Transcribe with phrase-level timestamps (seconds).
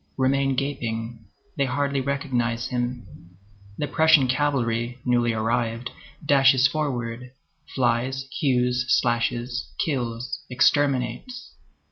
[0.17, 1.25] remain gaping;
[1.57, 3.05] they hardly recognize him.
[3.77, 5.91] The Prussian cavalry, newly arrived,
[6.25, 7.25] dashes forwards,
[7.75, 11.53] flies, hews, slashes, kills, exterminates.